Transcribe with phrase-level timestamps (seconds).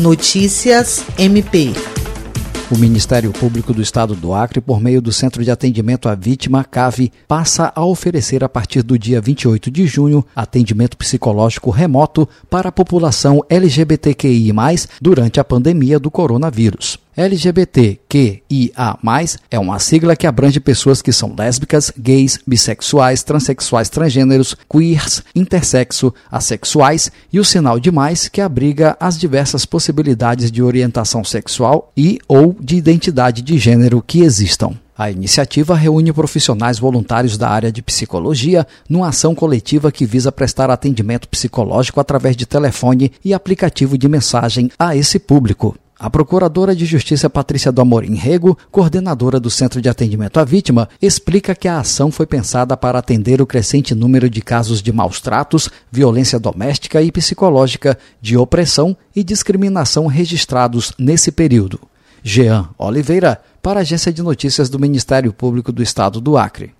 [0.00, 1.74] Notícias MP.
[2.70, 6.64] O Ministério Público do Estado do Acre, por meio do Centro de Atendimento à Vítima,
[6.64, 12.70] CAVE, passa a oferecer a partir do dia 28 de junho atendimento psicológico remoto para
[12.70, 14.54] a população LGBTQI,
[15.02, 16.98] durante a pandemia do coronavírus.
[17.16, 18.98] LGBTQIA+,
[19.50, 26.14] é uma sigla que abrange pessoas que são lésbicas, gays, bissexuais, transexuais, transgêneros, queers, intersexo,
[26.30, 32.18] assexuais e o sinal de mais que abriga as diversas possibilidades de orientação sexual e
[32.28, 34.74] ou de identidade de gênero que existam.
[34.96, 40.68] A iniciativa reúne profissionais voluntários da área de psicologia numa ação coletiva que visa prestar
[40.68, 45.74] atendimento psicológico através de telefone e aplicativo de mensagem a esse público.
[46.02, 50.88] A Procuradora de Justiça Patrícia do Amorim Rego, coordenadora do Centro de Atendimento à Vítima,
[51.02, 55.20] explica que a ação foi pensada para atender o crescente número de casos de maus
[55.20, 61.78] tratos, violência doméstica e psicológica, de opressão e discriminação registrados nesse período.
[62.22, 66.68] Jean Oliveira, para a Agência de Notícias do Ministério Público do Estado do Acre.